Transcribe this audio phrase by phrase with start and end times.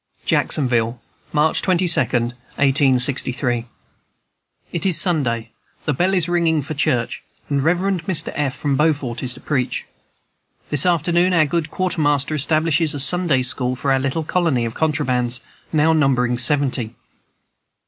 [0.25, 0.99] "JACKSONVILLE,
[1.31, 3.67] March 22, 1863.
[4.73, 5.51] "It is Sunday;
[5.85, 7.77] the bell is ringing for church, and Rev.
[7.77, 8.31] Mr.
[8.33, 9.85] F., from Beaufort, is to preach.
[10.71, 15.39] This afternoon our good quartermaster establishes a Sunday school for our little colony of 'contrabands,'
[15.71, 16.95] now numbering seventy.